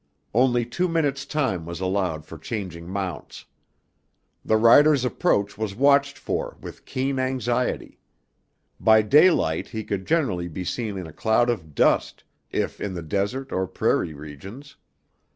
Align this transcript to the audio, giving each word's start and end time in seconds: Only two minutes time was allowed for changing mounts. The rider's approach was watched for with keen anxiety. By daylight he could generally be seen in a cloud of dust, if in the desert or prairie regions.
Only 0.33 0.65
two 0.65 0.87
minutes 0.87 1.27
time 1.27 1.63
was 1.63 1.79
allowed 1.79 2.25
for 2.25 2.39
changing 2.39 2.89
mounts. 2.89 3.45
The 4.43 4.57
rider's 4.57 5.05
approach 5.05 5.59
was 5.59 5.75
watched 5.75 6.17
for 6.17 6.57
with 6.59 6.85
keen 6.85 7.19
anxiety. 7.19 7.99
By 8.79 9.03
daylight 9.03 9.67
he 9.67 9.83
could 9.83 10.07
generally 10.07 10.47
be 10.47 10.63
seen 10.63 10.97
in 10.97 11.05
a 11.05 11.13
cloud 11.13 11.51
of 11.51 11.75
dust, 11.75 12.23
if 12.49 12.81
in 12.81 12.95
the 12.95 13.03
desert 13.03 13.51
or 13.51 13.67
prairie 13.67 14.15
regions. 14.15 14.75